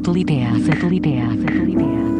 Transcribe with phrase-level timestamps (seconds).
[0.00, 2.19] Satelitea, satelitea, satelitea.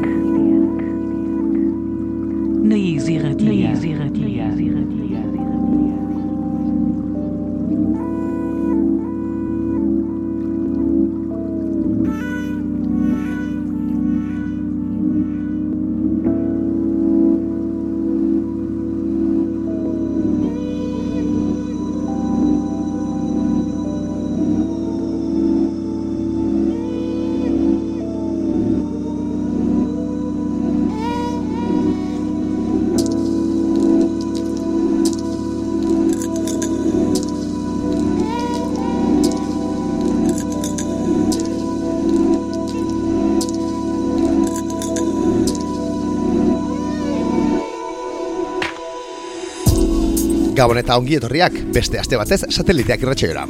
[50.60, 53.46] Gabon eta ongi etorriak beste aste batez sateliteak irratxeora.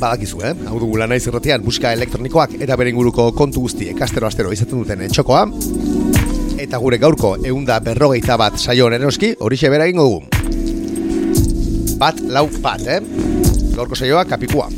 [0.00, 0.52] Badakizu, eh?
[0.70, 5.04] Hau dugu naiz irratian musika elektronikoak eta bere inguruko kontu guztiek astero astero izaten duten
[5.04, 5.42] txokoa.
[6.64, 10.22] Eta gure gaurko eunda berrogeita bat saio eroski horixe bera egingo dugu.
[12.00, 13.02] Bat, lau, bat, eh?
[13.76, 14.70] Gaurko saioa kapikua.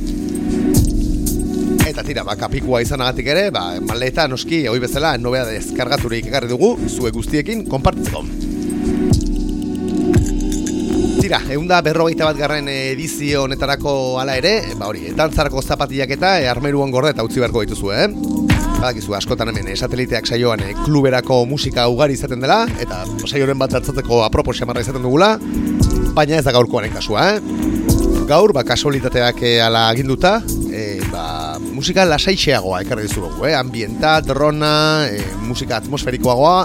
[1.87, 6.75] Eta tira, ba, kapikua izanagatik ere, ba, maleta noski, hoi bezala, nobea deskargaturik egarri dugu,
[6.91, 8.44] zue guztiekin, konpartitzeko.
[11.25, 16.51] Tira, eunda berrogeita bat garren edizio honetarako ala ere, ba hori, dantzarako zapatiak eta e,
[16.53, 18.09] armeruan gorde eta utzi beharko dituzu, eh?
[18.75, 23.73] Badakizu, askotan hemen, e, sateliteak saioan e, kluberako musika ugari izaten dela, eta saioren bat
[23.73, 25.39] hartzatzeko apropos xamarra izaten dugula,
[26.13, 27.65] baina ez da gaurkoaren kasua, eh?
[28.29, 33.57] Gaur, ba, kasualitateak e, ala aginduta, e, ba, musika lasaitxeagoa ekarri dizugu, eh?
[33.57, 34.75] Ambienta, drona,
[35.09, 36.59] e, musika atmosferikoagoa,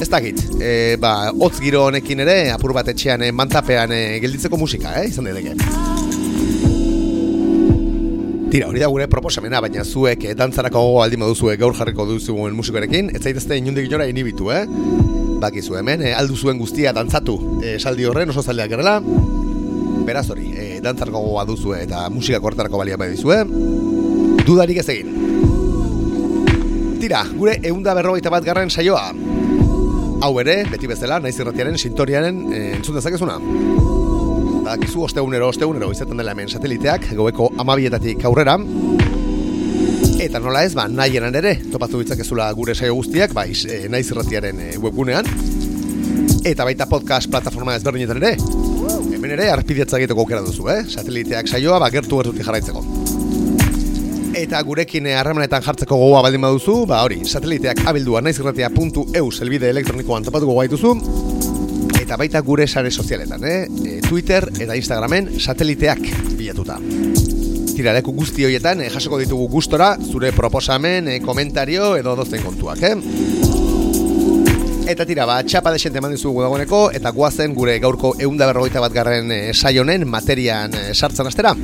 [0.00, 4.56] Ez dakit, e, ba, hotz giro honekin ere, apur bat etxean, e, mantapean e, gelditzeko
[4.56, 5.52] musika, eh, izan daiteke.
[8.50, 12.56] Tira, hori da gure proposamena, baina zuek e, dantzarako gogo aldi moduzue gaur jarriko duzuen
[12.56, 14.64] musikorekin, ez zaitezte inundik inora inibitu, eh?
[15.44, 18.96] Bakizu hemen, e, aldu zuen guztia dantzatu e, saldi horren oso zaldeak gerela,
[20.08, 23.44] beraz hori, e, dantzarako gogoa duzue eta musika kortarako balia bai dizue,
[24.48, 25.12] dudarik ez egin.
[27.04, 29.12] Tira, gure eunda berrogeita bat garren saioa,
[30.20, 33.38] hau ere, beti bezala, naiz irratiaren sintoriaren e, entzun dezakezuna.
[34.66, 38.58] Badakizu, ostegunero, ostegunero, izaten dela hemen sateliteak, gaueko amabietatik aurrera.
[40.20, 44.60] Eta nola ez, ba, nahienan ere, topatu ditzakezula gure saio guztiak, ba, e, naiz irratiaren
[44.60, 45.28] e, webgunean.
[46.44, 48.34] Eta baita podcast plataforma ezberdinetan ere.
[49.16, 50.82] Hemen ere, arpidiatza egiteko aukera duzu, eh?
[50.88, 52.84] Sateliteak saioa, ba, gertu gertutik jarraitzeko.
[54.30, 60.54] Eta gurekin harremanetan jartzeko gogoa baldin baduzu, ba hori, sateliteak abildua naizirratia.eu zelbide elektronikoan topatuko
[60.60, 60.92] gaituzu.
[61.98, 63.66] Eta baita gure sare sozialetan, eh?
[63.66, 66.02] E, Twitter eta Instagramen sateliteak
[66.38, 66.78] bilatuta.
[67.74, 72.94] Tiraleku guzti horietan, eh, jasoko ditugu gustora, zure proposamen, eh, komentario edo dozen kontuak, eh?
[74.90, 78.94] Eta tira, ba, txapa desente eman dizugu dagoeneko, eta guazen gure gaurko eunda berrogeita bat
[78.94, 81.54] garren e, saionen materian e, sartzen astera.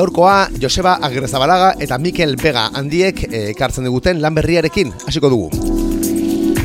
[0.00, 3.18] Gaurkoa Joseba Agirrezabalaga eta Mikel Vega handiek
[3.50, 5.50] ekartzen diguten lan berriarekin hasiko dugu.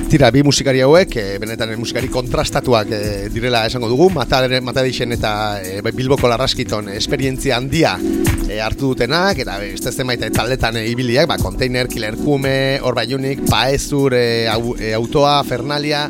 [0.08, 3.00] Tira, bi musikari hauek, e, benetan musikari kontrastatuak e,
[3.34, 9.58] direla esango dugu, Matadere, Matadeixen eta e, Bilboko Larraskiton esperientzia handia e, hartu dutenak, eta
[9.66, 16.06] ez emaita taldetan e, ibiliak, ba, Container, Killer Kume, Orbaiunik, Paezur, e, au, Autoa, Fernalia,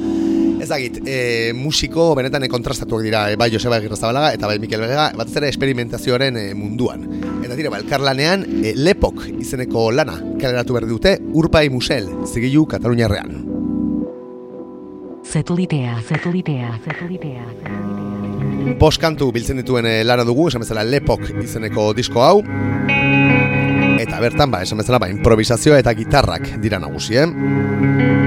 [0.66, 4.82] Ez dakit, e, musiko benetan e, kontrastatuak dira e, bai Joseba Egirrazabalaga eta bai Mikel
[4.82, 7.04] Vega bat ere esperimentazioaren e, munduan.
[7.46, 13.38] Eta dira, ba, elkarlanean e, Lepok izeneko lana kaleratu behar dute Urpai Musel, zigilu Kataluniarrean.
[15.22, 17.46] Satelitea, satelitea, satelitea.
[18.82, 22.40] Bost kantu biltzen dituen lana dugu, esan bezala Lepok izeneko disko hau.
[24.02, 28.25] Eta bertan, ba, esan bezala, ba, improvisazioa eta gitarrak dira nagusi, eh?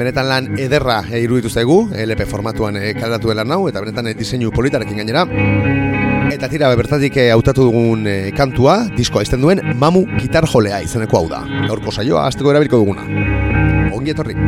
[0.00, 4.14] Benetan lan ederra e, iruditu zaigu, LP formatuan e, kaleratu dela nau, eta benetan e,
[4.16, 5.26] diseinu politarekin gainera.
[6.30, 11.20] Eta tira, bertatik e, hautatu dugun e, kantua, diskoa izten duen, mamu gitar jolea izeneko
[11.20, 11.42] hau da.
[11.66, 13.04] Gaurko saioa, azteko erabiliko duguna.
[13.96, 14.38] Ongi etorri.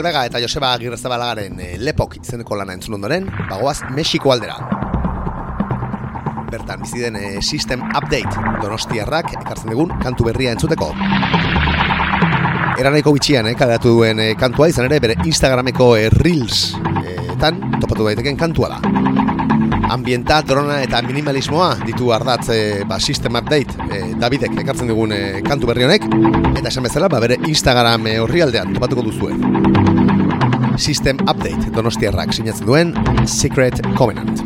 [0.00, 4.56] Mikel Vega eta Joseba Agirrezabalagaren e, lepok izeneko lana entzun ondoren, bagoaz Mexiko aldera.
[6.48, 10.88] Bertan bizi den e, System Update Donostiarrak ekartzen dugun kantu berria entzuteko.
[12.80, 16.70] Eranaiko bitxian, eh, kaleratu duen e, kantua izan ere bere Instagrameko e, Reels
[17.04, 18.80] e, tan topatu daiteken kantua da.
[19.90, 25.22] Ambienta, drona eta minimalismoa ditu ardatz e, ba, System Update e, Davidek ekartzen dugun e,
[25.44, 26.06] kantu berri honek
[26.54, 29.89] eta esan bezala ba, bere Instagram e, horri aldean topatuko duzuen.
[30.80, 32.94] System Update donostiarrak sinatzen duen
[33.28, 34.40] Secret Covenant.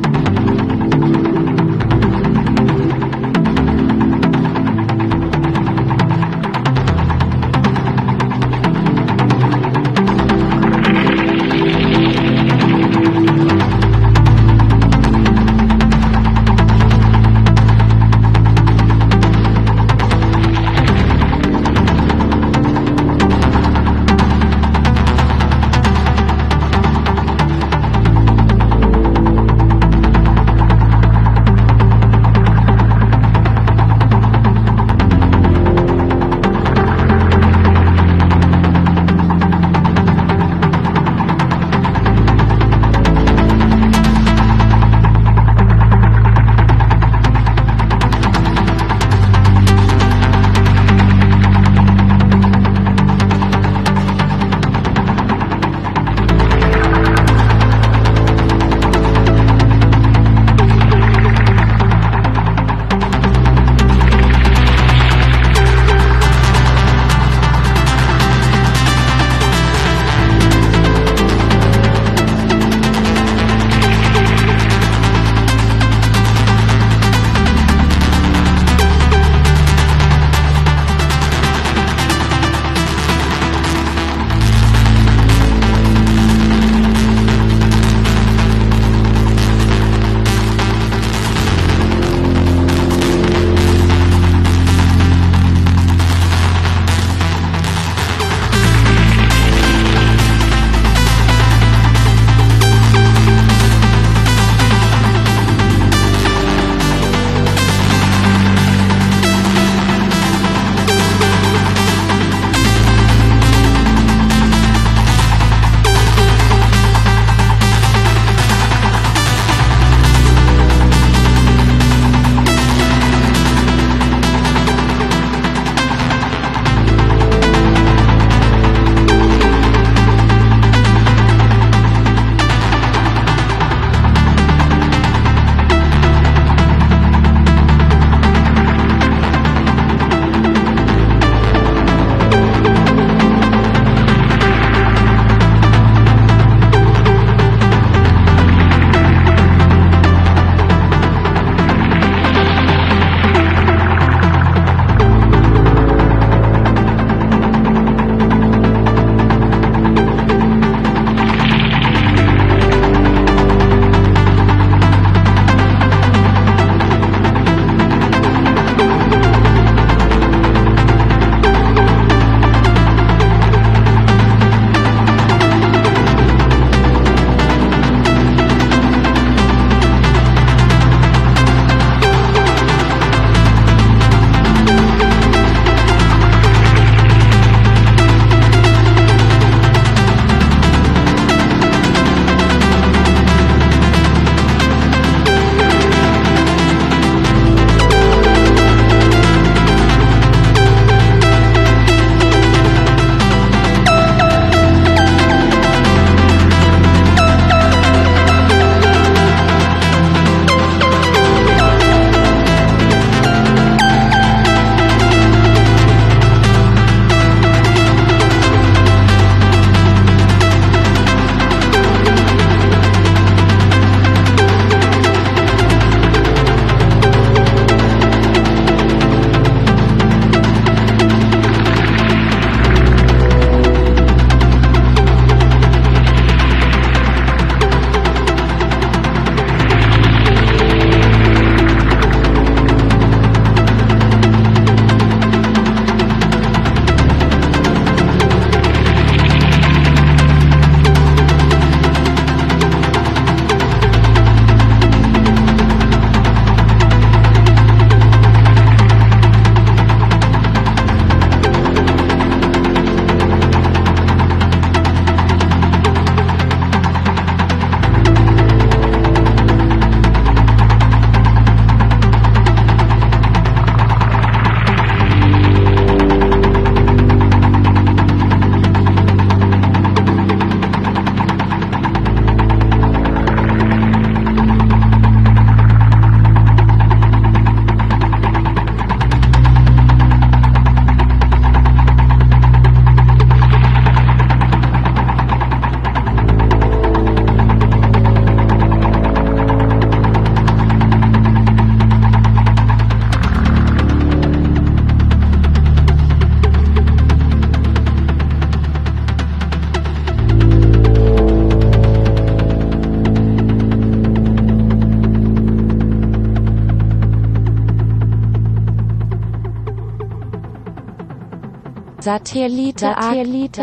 [322.04, 323.62] Satellite, Satellite,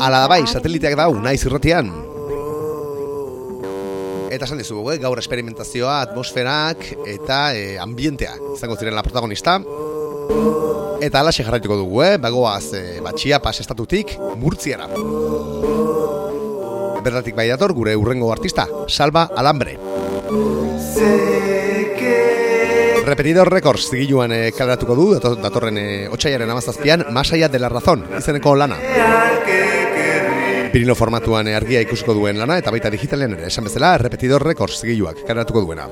[0.00, 1.90] Ala da bai, sateliteak dau, naiz irratian.
[4.32, 4.96] Eta esan dizu, eh?
[5.02, 9.58] gaur experimentazioa, atmosferak eta eh, ambientea izango ziren la protagonista.
[11.04, 12.16] Eta alaxe jarraituko dugu, eh?
[12.16, 14.88] bagoaz eh, batxia pas estatutik murtziara.
[17.04, 19.76] Bertatik bai dator gure urrengo artista, Salva Alambre.
[23.04, 28.04] Repetidor Records zigiluan eh, kaleratuko du, dator- datorren eh, otxaiaren amazazpian, Masaia de la Razón,
[28.18, 28.76] izeneko lana.
[30.72, 34.78] Pirino formatuan eh, argia ikusiko duen lana, eta baita digitalean ere, esan bezala, Repetidor Records
[34.80, 35.88] zigiluak kaleratuko duena.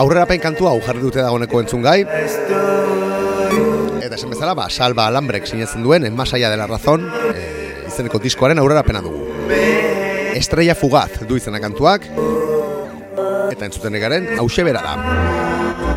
[0.00, 2.00] Aurrerapen kantua hau jarri dute dagoeneko entzun gai,
[4.00, 8.18] eta esan bezala, ba, Salva Alambrek sinatzen duen, en Masaia de la Razón, eh, izeneko
[8.18, 9.22] diskoaren aurrerapena dugu.
[10.34, 12.02] Estrella Fugaz du izena kantuak,
[13.50, 15.89] eta entzuten egaren hause bera da.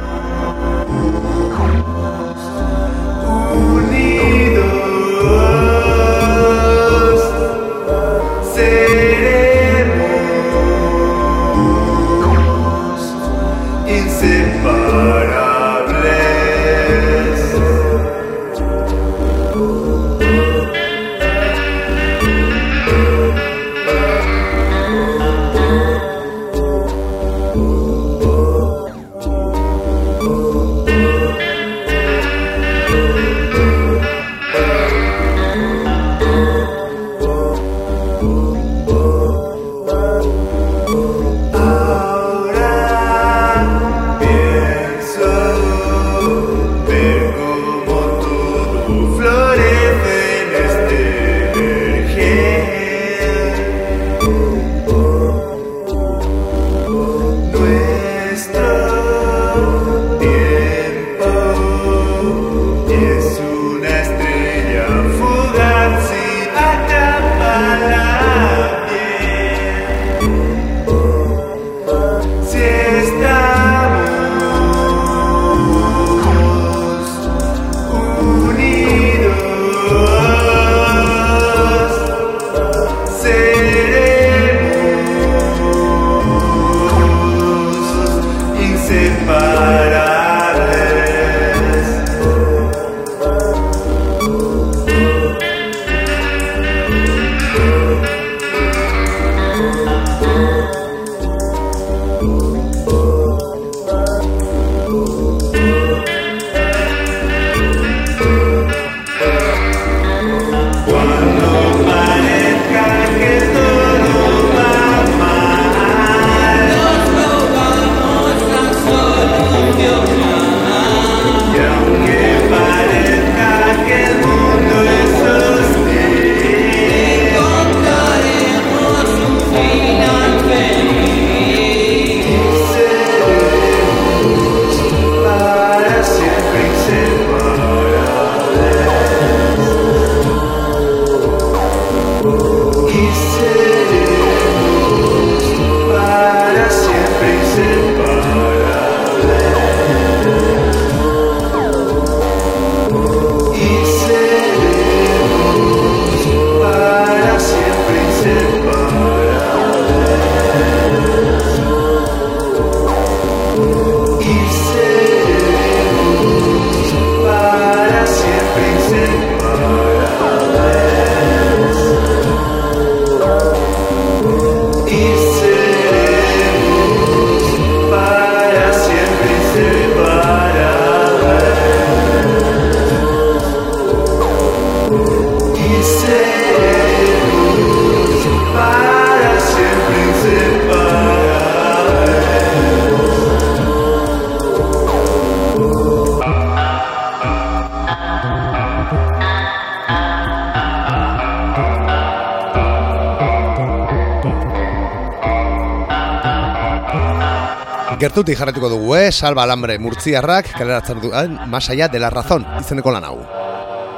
[208.14, 209.08] Gertutik jarretuko dugu, eh?
[209.10, 213.16] Salva Alambre murtziarrak kaleratzen duen Masaia de la Razón, izeneko lan hau.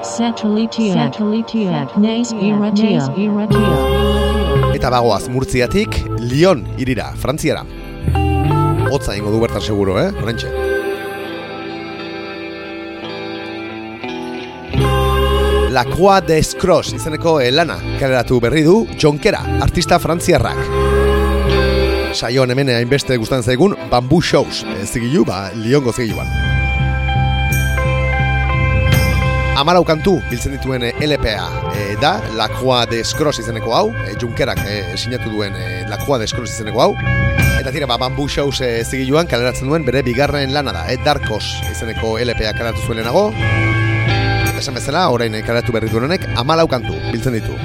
[0.07, 1.11] Satellitiak.
[1.17, 1.97] Satellitiak.
[1.99, 3.09] Naiz irratia.
[3.19, 4.71] Irratia.
[4.71, 5.99] Eta bagoaz murtziatik
[6.31, 7.65] Lyon irira, Frantziara.
[8.87, 10.07] Hotza ingo du bertan seguro, eh?
[10.15, 10.47] Horrentxe.
[15.75, 20.94] La Croix des Cross izeneko elana kaleratu berri du Jonkera, artista frantziarrak.
[22.15, 26.27] Saioan hemen hainbeste gustan zaigun Bamboo Shows, zigilu, ba, Lyongo zigiluan.
[29.55, 34.15] amalau kantu biltzen dituen eh, LPA e, da, La Croix de Scross izeneko hau, e,
[34.19, 36.89] Junkerak e, sinatu duen e, La Croix de Scross izeneko hau,
[37.61, 41.45] eta tira, ba, Bamboo Shows e, zigiluan kaleratzen duen bere bigarren lana da, e, Darkos
[41.71, 43.29] izeneko LPA kaleratu zuen lehenago,
[44.43, 47.55] eta esan bezala, orain kaleratu berri duenek, amalau kantu biltzen ditu.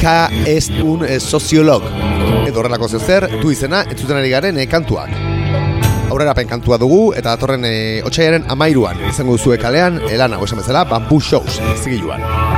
[0.00, 1.84] Ka ez un eh, soziolog.
[2.46, 5.14] Edo horrelako zer, du izena, entzuten ari garen eh, kantuak.
[6.12, 11.22] Aurrerapen kantua dugu, eta datorren e, otxaiaren amairuan, izango duzue kalean, elana, esan bezala, Bamboo
[11.24, 12.51] Shows, e, zigiluan.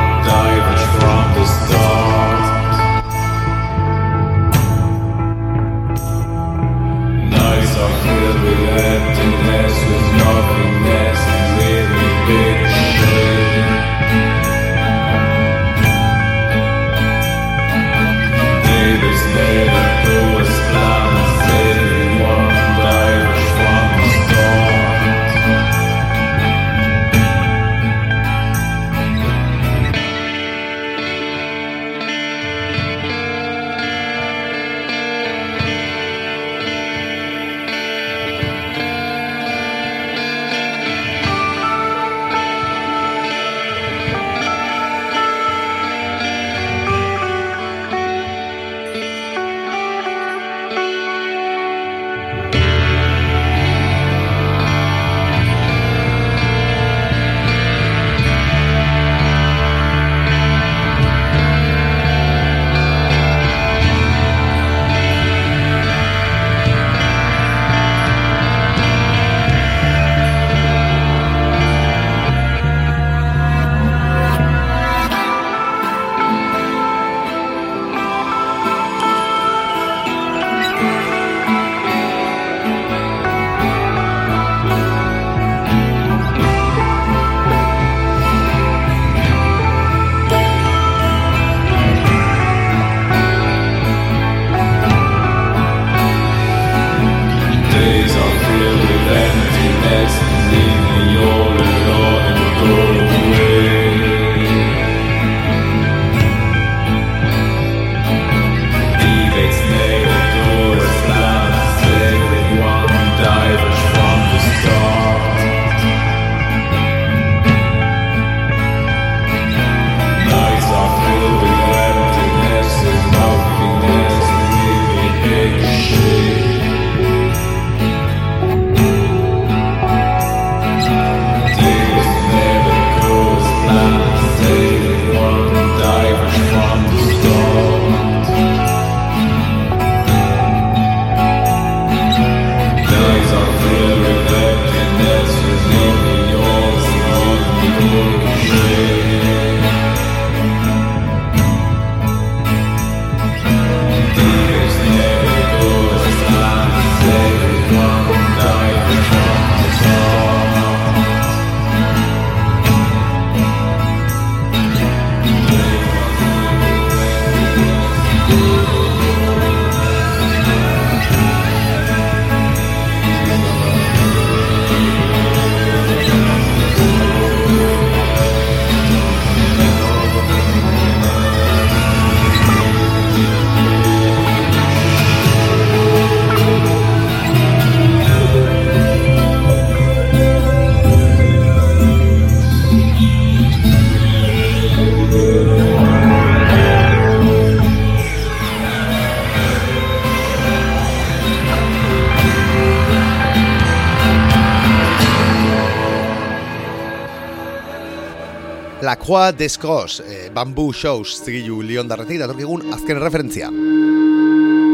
[209.05, 213.51] Croix des Cross, eh, Bamboo Shows zigilu liondarretik datorkigun azken referentzia.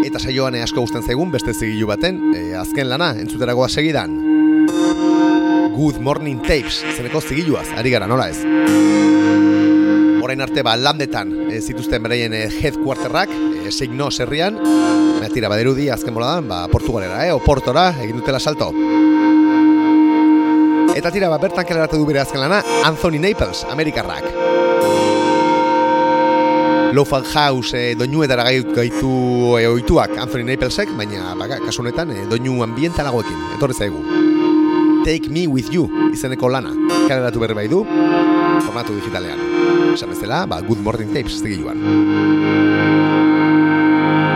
[0.07, 4.15] Eta saioan eh, asko gusten zaigun beste zigilu baten, eh, azken lana, entzuteragoa segidan.
[5.75, 8.39] Good Morning Tapes, zeneko zigiluaz, ari gara, nola ez?
[10.23, 15.91] Orain arte ba, landetan eh, zituzten beraien eh, headquarterrak, eh, Signos herrian, baina tira, badirudi
[15.91, 18.71] azken boladan, ba, Portugalera, eh, Oportora, egin dutela salto.
[21.01, 24.27] Eta tira, ba, bertan kaleratu du bere azken lana, Anthony Naples, Amerikarrak.
[26.93, 32.25] Lofan House e, doinuetara gai- gaitu e, oituak Anthony Naplesek, baina baga, kasu honetan e,
[32.29, 34.03] doinu ambientalagoekin, etorri zaigu.
[35.07, 36.75] Take Me With You izeneko lana,
[37.09, 37.81] kaleratu berri bai du,
[38.67, 39.41] formatu digitalean.
[39.95, 41.81] Esan bezala, ba, Good Morning Tapes zigiluan.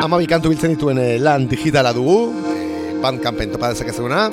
[0.07, 4.31] Amabi kantu biltzen dituen lan digitala dugu, e, Bandcampen topa dezakezuguna,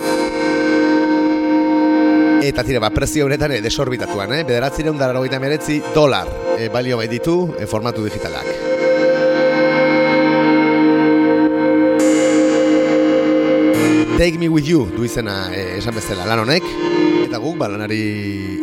[2.41, 4.43] Eta tira, ba, prezio honetan eh, desorbitatuan, eh?
[4.43, 6.27] Bederatzireun dara meretzi dolar
[6.57, 8.45] eh, balio bai ditu eh, formatu digitalak.
[14.17, 16.65] Take me with you du izena eh, esan bezala lan honek
[17.25, 18.01] eta guk ba lanari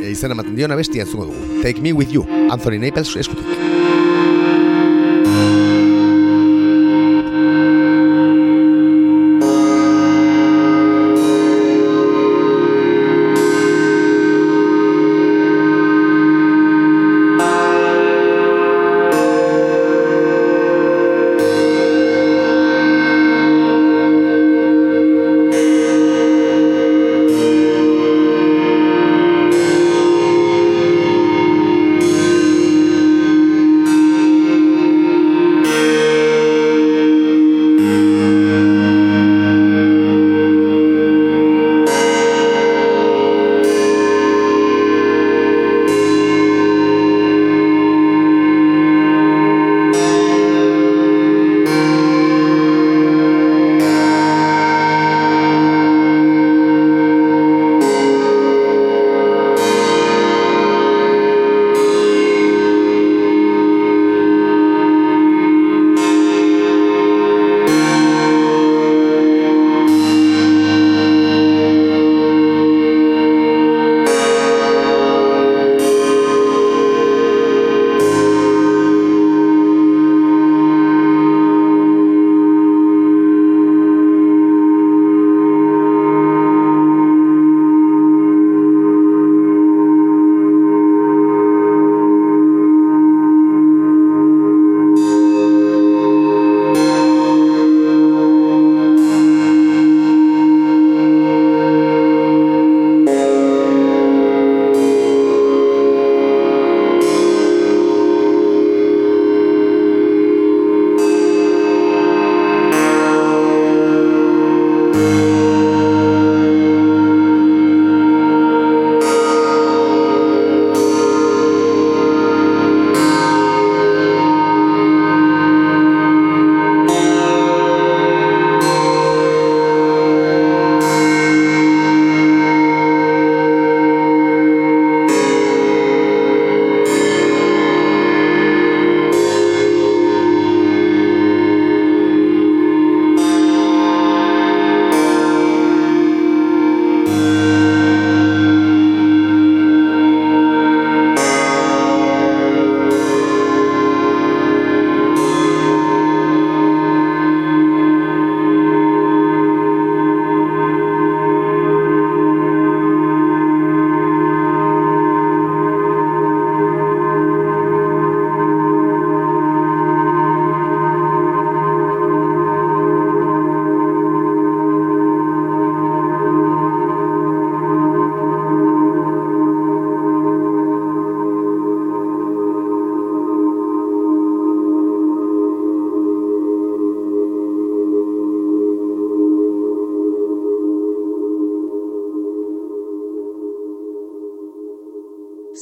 [0.03, 1.63] eh, izena ematen diona bestia entzuko dugu.
[1.63, 3.58] Take me with you, Anthony Naples eskutik.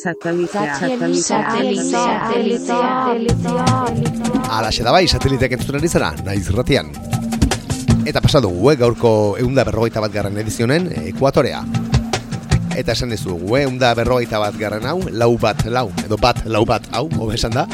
[0.07, 0.79] Satelitea.
[4.55, 6.93] Alaxe da bai, sateliteak entzuten ari zara, naiz ratian.
[8.07, 9.11] Eta pasa dugu, eh, gaurko
[9.43, 11.65] eunda berrogeita bat garren edizionen ekuatorea.
[12.77, 16.65] Eta esan dizugu, eh, eunda berrogeita bat garren hau, lau bat lau, edo bat lau
[16.65, 17.67] bat hau, hobe esan da.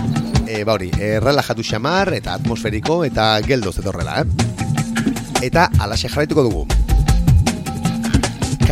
[0.46, 4.24] E, ba hori, e, relajatu xamar, eta atmosferiko, eta geldoz edo horrela, eh?
[5.42, 6.81] Eta alaxe jarraituko dugu.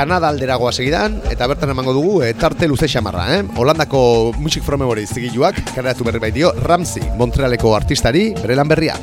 [0.00, 3.40] Kanada alderagoa segidan, eta bertan emango dugu e, tarte luze xamarra, eh?
[3.60, 8.94] Holandako Music from Memory zigiluak, kareratu berri bai dio, Ramsey, Montrealeko artistari, bere lan berria.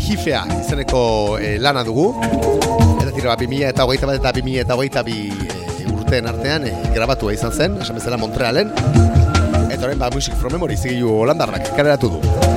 [0.00, 1.02] Hifea izeneko
[1.36, 5.18] e, lana dugu, eta tira, ba, 2000 eta hogeita bat eta 2000 eta hogeita bi
[5.28, 8.72] e, urteen artean e, grabatua izan zen, esan bezala Montrealen,
[9.68, 12.51] eta orain, ba, Music from Memory zigilu holandarrak, kareratu du.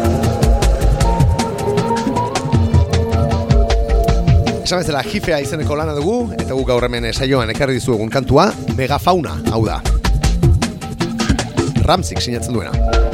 [4.66, 9.36] Esan bezala, jifea izeneko lana dugu, eta gu gaur hemen saioan ekarri dizuegun kantua, megafauna,
[9.54, 9.78] hau da.
[11.86, 13.14] Ramsik sinatzen duena.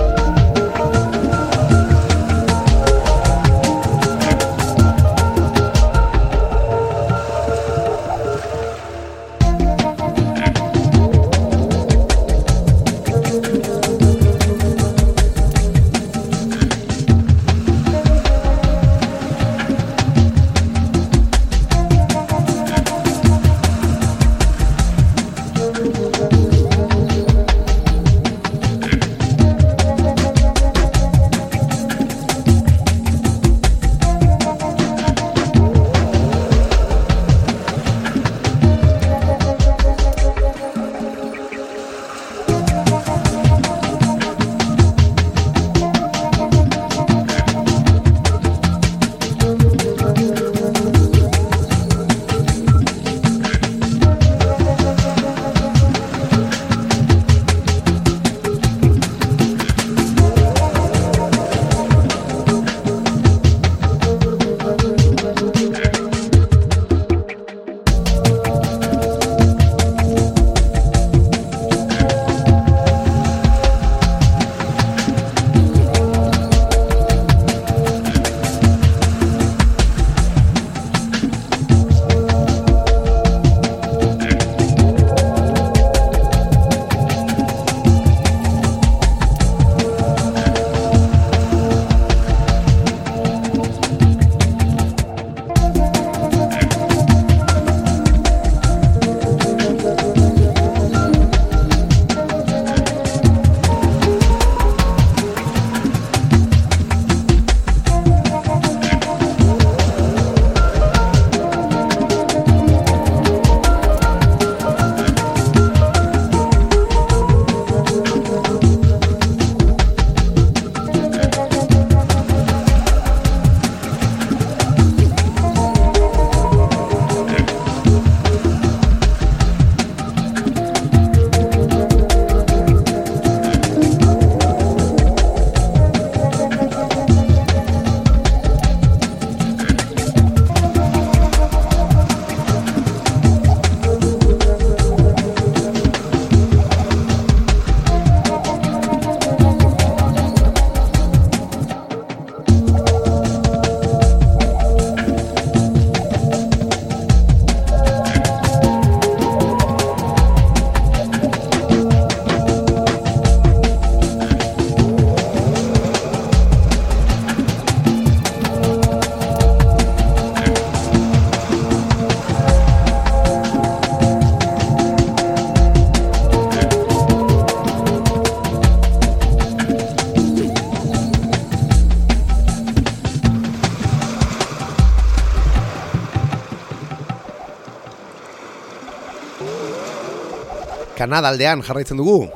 [191.12, 192.30] Kanadaldean jarraitzen dugu,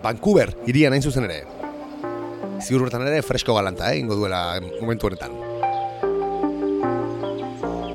[0.00, 1.42] Vancouver irian hain zuzen ere.
[2.64, 5.34] Ziur bertan ere fresko galanta, eh, ingo duela momentu honetan.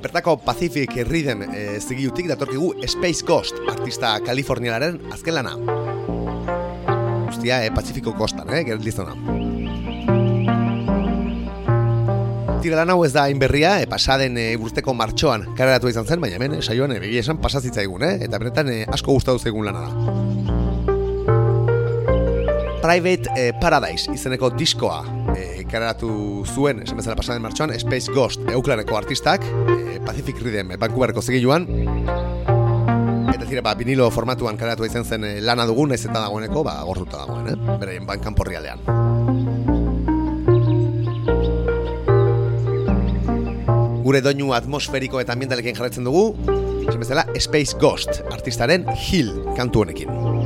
[0.03, 5.57] Bertako Pacific Rhythm e, zigiutik datorkigu Space Ghost artista kalifornialaren azken lana.
[7.25, 9.17] Guztia, e, Pacifiko kostan, eh, gerildizona.
[12.61, 16.39] Tira lan hau ez da inberria, e, pasaden e, urteko martxoan kareratu izan zen, baina
[16.39, 18.17] hemen, e, saioan, e, begia esan pasazitza eh?
[18.25, 20.26] eta benetan e, asko gustatu zaigun lana da.
[22.87, 25.01] Private eh, Paradise izeneko diskoa
[25.35, 30.77] eh, kareratu zuen, esan bezala pasaden martxoan, Space Ghost euklaneko artistak, eh, Pacific Rhythm eh,
[30.79, 31.67] Vancouverko zigiluan,
[33.33, 37.25] eta zire, ba, vinilo formatuan kareratu izan zen lana dugun, ez eta dagoeneko, ba, gorruta
[37.25, 37.75] dagoen, eh?
[37.83, 38.79] beraien bankan porri aldean.
[44.07, 46.29] Gure doinu atmosferiko eta ambientalekin jarraitzen dugu,
[46.87, 50.36] esan bezala Space Ghost artistaren Hill kantu honekin.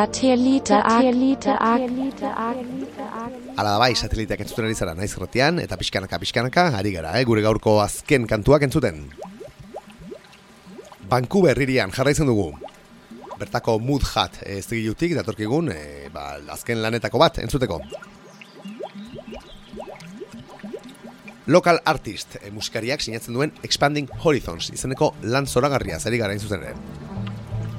[0.00, 0.72] Satellite
[3.60, 7.24] Ala da bai, sateliteak entzuten ari zara naiz erratian, eta pixkanaka, pixkanaka, ari gara, eh?
[7.28, 9.02] gure gaurko azken kantuak entzuten.
[11.10, 12.46] Vancouver irian jarraitzen dugu.
[13.42, 17.82] Bertako mood hat ez digilutik datorkigun, e, ba, azken lanetako bat entzuteko.
[21.52, 26.89] Local artist, e, musikariak sinatzen duen Expanding Horizons, izeneko lan zoragarria, zari gara zuzen ere.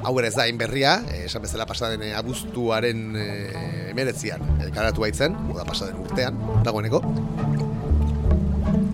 [0.01, 5.03] Hau ere ez da berria, eh, esan bezala pasaden eh, abuztuaren eh, emeretzian eh, karatu
[5.05, 7.01] baitzen, da pasaden urtean, dagoeneko.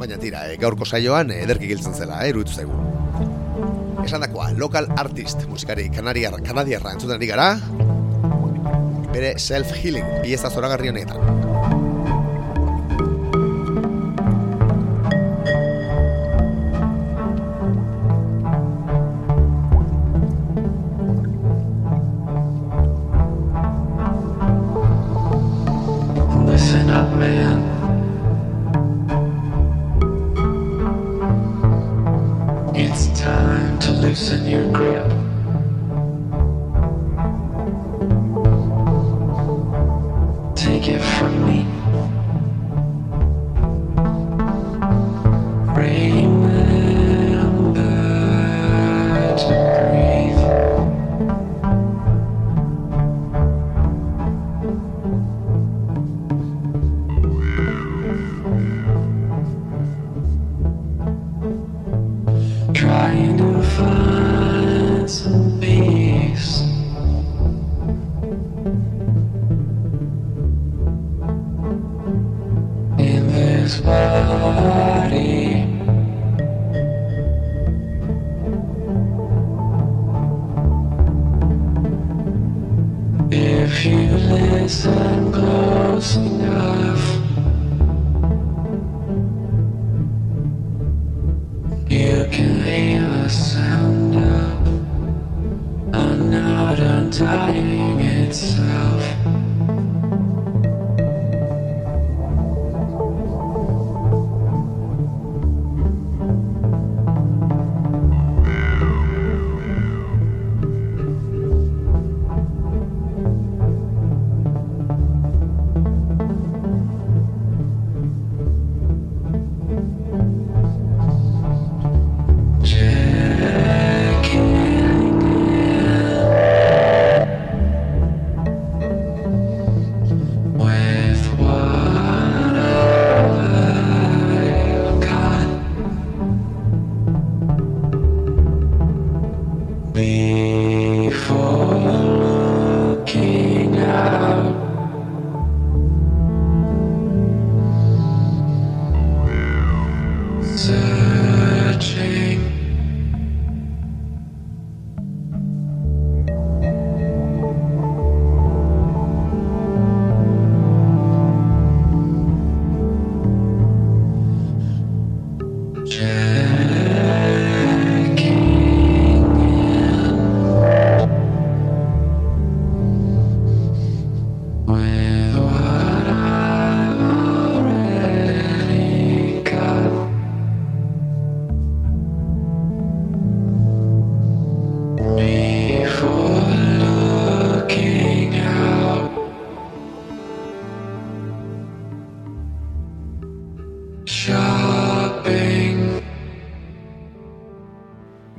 [0.02, 2.76] Baina tira, eh, gaurko saioan ederki giltzen zela, eh, eruditu zaigu.
[4.04, 7.54] Esan dakoa, local artist, musikari kanadiarra, kanadiarra entzuten gara,
[9.14, 11.47] bere self-healing, pieza zoragarri honetan.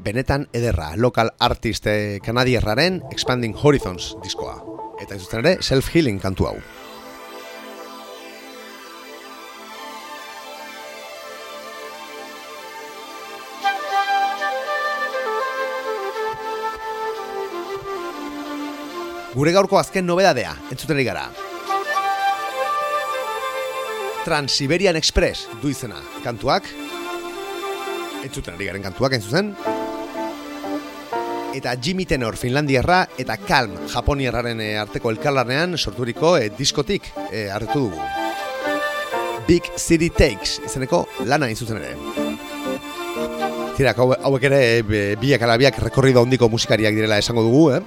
[0.08, 4.54] Benetan ederra, local artist eh, kanadierraren Expanding Horizons diskoa.
[5.04, 6.54] Eta ez ere, self-healing kantu hau.
[19.34, 21.26] Gure gaurko azken nobedadea, entzuten ari gara.
[24.24, 26.72] Transiberian Express du izena kantuak,
[28.24, 29.52] entzuten ari garen kantuak zuzen.
[31.54, 37.88] Eta Jimmy Tenor Finlandiarra eta Calm Japoniarraren eh, arteko elkarlanean sorturiko eh, diskotik eh, hartu
[37.88, 38.02] dugu.
[39.48, 41.94] Big City Takes izeneko lana hain zuzen ere.
[43.78, 47.80] Tira, hau- hauek ere be- biak ala biak rekorrido handiko musikariak direla esango dugu, eh?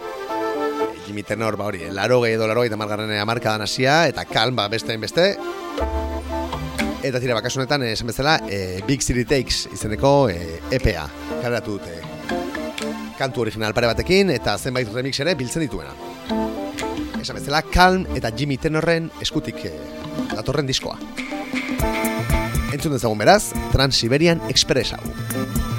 [1.06, 4.68] Jimmy Tenor, ba hori, laro gehi edo laro gehi tamargarren amarkadan hasia, eta Calm, ba,
[4.70, 5.36] beste beste,
[7.02, 11.08] Eta tira, bakasunetan, esan bezala, e, Big City Takes izeneko e, EPA,
[11.42, 11.98] kareratu dute.
[13.22, 15.92] Kantu original pare batekin, eta zenbait remix ere biltzen dituena.
[17.22, 19.76] Esan bezala, Calm eta Jimmy Tenorren eskutik eh,
[20.34, 20.98] datorren diskoa.
[22.72, 25.71] Entzun dezagun beraz, Trans-Siberian Express hau.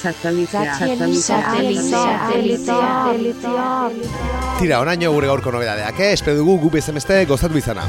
[0.00, 0.76] Satelitea.
[4.58, 6.12] Tira, onaino gure gaurko nobedadeak, eh?
[6.16, 7.84] Espero dugu gu bezemeste gozatu izana.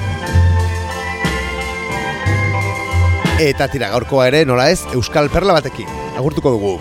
[3.42, 5.88] Eta tira, gaurkoa ere, nola ez, Euskal Perla batekin.
[6.20, 6.76] Agurtuko dugu.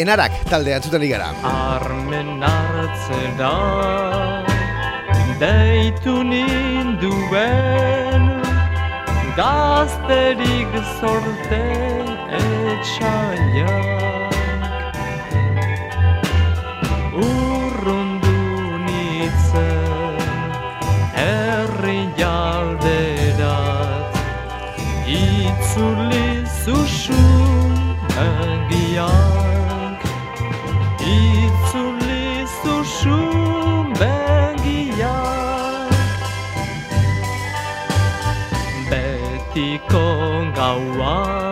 [0.00, 1.28] Enarak talde antzuten igara.
[1.46, 3.52] Armen hartzera
[5.38, 8.26] Deitu ninduen
[9.36, 12.13] Gazterik zorte
[12.84, 14.32] etxaiak
[17.16, 18.40] Urrundu
[18.84, 20.52] nitzen
[21.16, 24.12] Herri jalderat.
[25.16, 26.28] Itzuli
[26.64, 27.24] zuzu
[28.12, 30.00] Begiak
[31.00, 32.28] Itzuli
[32.60, 33.20] zuzu
[34.00, 35.92] Begiak
[38.90, 40.06] Betiko
[40.56, 41.43] gaua Gau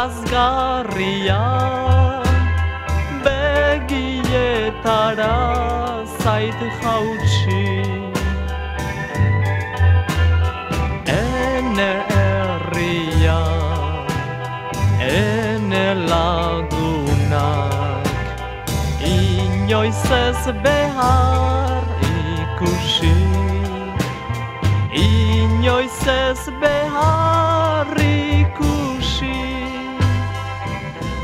[0.00, 1.42] lazgarria
[3.24, 5.36] Begietara
[6.22, 7.66] zait jautsi.
[11.16, 13.42] Ene herria
[15.00, 18.06] Ene lagunak
[19.16, 23.16] Inoiz ez behar ikusi.
[25.04, 27.39] Inoiz ez behar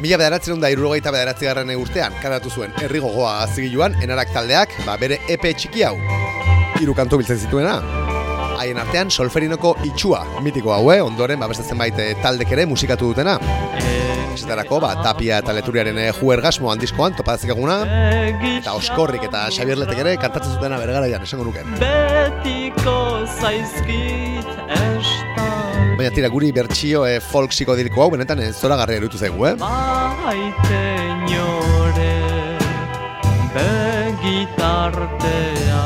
[0.06, 4.94] Mila bederatzen da irurogeita bederatzi garren urtean, karatu zuen herri gogoa azigiluan, enarak taldeak, ba,
[5.00, 5.96] bere epe txiki hau.
[6.78, 7.72] Hiru kantu biltzen zituena.
[8.60, 13.34] Haien artean solferinoko itxua, mitiko haue, ondoren, ba, beste zenbait eh, taldek ere musikatu dutena.
[14.36, 17.82] Esaterako, ba, Tapia eta Leturiaren eh, juergasmo handizkoan topazik eguna,
[18.60, 21.66] eta Oskorrik eta Xabier Letek ere kantatzen zutena bergaraian, esango nuke.
[21.82, 23.00] Betiko
[23.40, 24.54] zaizkit
[25.96, 29.54] Baina tira, guri bertsio e, folk psikodeliko hau, benetan e, zoragarria erutu zaigu, eh?
[29.56, 30.84] Maite
[33.56, 35.84] begitartea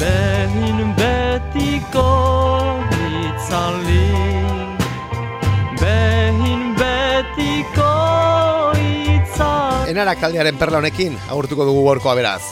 [0.00, 2.10] Behin betiko
[2.94, 4.10] itzali
[5.80, 7.90] Behin betiko
[8.78, 12.42] itzali Enarak taldearen perla honekin, agurtuko dugu gorkoa beraz.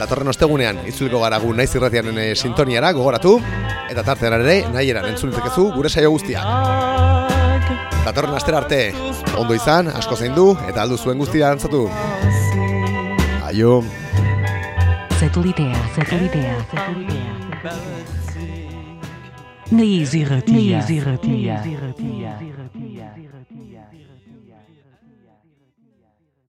[0.00, 3.36] Datorren ostegunean, itzuliko gara gu naiz irratiaren e, sintoniara, gogoratu,
[3.90, 6.44] eta tartean ere, nahi eran entzulitzekezu gure saio guztiak.
[8.02, 8.80] Datorren astera arte,
[9.38, 11.86] ondo izan, asko zein du, eta aldu zuen guztia antzatu.
[13.46, 13.82] Aio.
[15.20, 15.84] Satelitea.
[15.94, 16.56] Satelitea.
[16.72, 17.32] Satelitea.
[19.72, 20.82] Naiz irratia.
[20.82, 21.62] Naiz irratia.